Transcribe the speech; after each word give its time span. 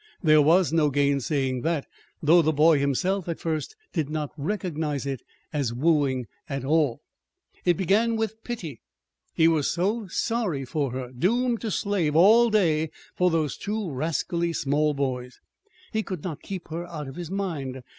There 0.23 0.41
was 0.41 0.73
no 0.73 0.89
gainsaying 0.89 1.61
that 1.61 1.85
though 2.23 2.41
the 2.41 2.51
boy 2.51 2.79
himself, 2.79 3.29
at 3.29 3.39
first, 3.39 3.75
did 3.93 4.09
not 4.09 4.31
recognize 4.35 5.05
it 5.05 5.21
as 5.53 5.75
wooing 5.75 6.25
at 6.49 6.65
all. 6.65 7.01
It 7.65 7.77
began 7.77 8.15
with 8.15 8.43
pity. 8.43 8.81
He 9.35 9.47
was 9.47 9.69
so 9.69 10.07
sorry 10.07 10.65
for 10.65 10.89
her 10.89 11.11
doomed 11.11 11.61
to 11.61 11.69
slave 11.69 12.15
all 12.15 12.49
day 12.49 12.89
for 13.15 13.29
those 13.29 13.57
two 13.57 13.91
rascally 13.91 14.53
small 14.53 14.95
boys. 14.95 15.39
He 15.93 16.01
could 16.01 16.23
not 16.23 16.41
keep 16.41 16.69
her 16.69 16.87
out 16.87 17.07
of 17.07 17.13
his 17.15 17.29
mind. 17.29 17.83